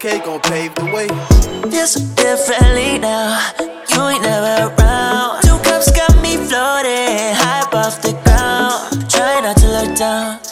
[0.00, 1.08] UK gon' pave the way.
[1.70, 3.50] Feels so differently now.
[3.58, 5.42] You ain't never around.
[5.42, 9.10] Two cups got me floating high above the ground.
[9.10, 10.47] Try not to look down.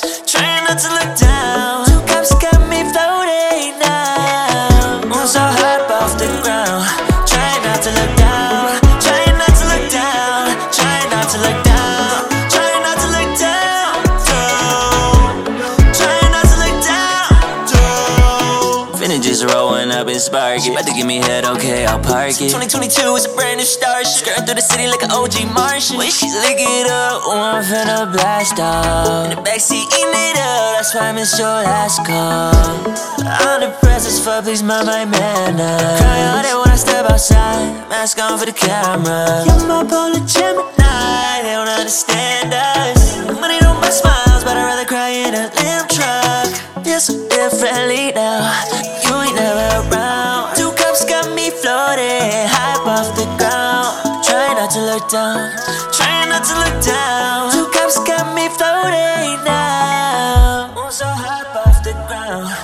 [19.97, 20.69] Up and spark it.
[20.69, 22.53] About to give me head, okay, I'll park it.
[22.53, 24.07] 2022 is a brand new start.
[24.07, 25.97] Skirting through the city like an OG Martian.
[25.97, 29.33] When she lick it up, oh, I'm finna blast off.
[29.33, 30.77] In the backseat, eating it up.
[30.77, 32.53] That's why I missed your last call.
[33.25, 36.01] I'm depressed as fuck, please mind my manners.
[36.01, 37.89] Cry all day when I step outside.
[37.89, 39.49] Mask on for the camera.
[39.49, 41.41] You're my polar Gemini.
[41.41, 43.17] They don't understand us.
[43.41, 43.59] Money
[47.73, 48.63] now.
[49.03, 50.57] You ain't never around.
[50.57, 54.25] Two cups got me floating, high off the ground.
[54.25, 55.51] Try not to look down,
[55.93, 57.53] try not to look down.
[57.53, 60.75] Two cups got me floating now.
[60.77, 62.55] I'm so high off the ground.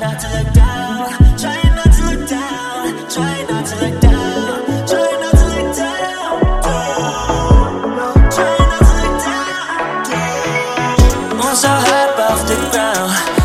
[0.00, 1.10] Not to look down,
[1.74, 2.94] not to look down,
[3.48, 4.18] not to look down.
[11.58, 13.37] so high off the ground